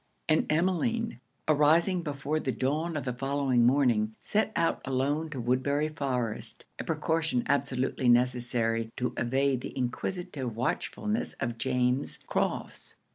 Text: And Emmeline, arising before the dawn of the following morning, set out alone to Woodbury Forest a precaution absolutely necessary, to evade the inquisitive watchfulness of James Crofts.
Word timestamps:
And 0.27 0.51
Emmeline, 0.51 1.19
arising 1.47 2.01
before 2.01 2.39
the 2.39 2.51
dawn 2.51 2.97
of 2.97 3.05
the 3.05 3.13
following 3.13 3.67
morning, 3.67 4.15
set 4.19 4.51
out 4.55 4.81
alone 4.83 5.29
to 5.29 5.39
Woodbury 5.39 5.89
Forest 5.89 6.65
a 6.79 6.83
precaution 6.83 7.43
absolutely 7.45 8.09
necessary, 8.09 8.89
to 8.97 9.13
evade 9.15 9.61
the 9.61 9.77
inquisitive 9.77 10.55
watchfulness 10.55 11.33
of 11.33 11.59
James 11.59 12.17
Crofts. 12.25 12.95